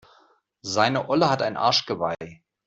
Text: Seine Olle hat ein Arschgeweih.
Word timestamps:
Seine 0.63 1.09
Olle 1.09 1.29
hat 1.29 1.43
ein 1.43 1.57
Arschgeweih. 1.57 2.41